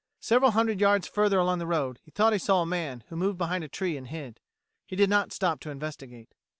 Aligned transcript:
Several 0.19 0.49
hundred 0.49 0.81
yards 0.81 1.05
further 1.07 1.37
along 1.37 1.59
the 1.59 1.67
road, 1.67 1.99
he 2.01 2.09
thought 2.09 2.33
he 2.33 2.39
saw 2.39 2.63
a 2.63 2.65
man 2.65 3.03
who 3.09 3.15
moved 3.15 3.37
behind 3.37 3.63
a 3.63 3.67
tree 3.67 3.95
and 3.95 4.07
hid. 4.07 4.39
He 4.87 4.95
did 4.95 5.11
not 5.11 5.31
stop 5.31 5.59
to 5.59 5.69
investigate. 5.69 6.29